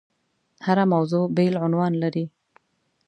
هره 0.65 0.83
موضوع 0.93 1.23
بېل 1.35 1.55
عنوان 1.65 1.93
لري. 2.03 2.25